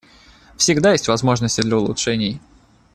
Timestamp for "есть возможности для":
0.93-1.77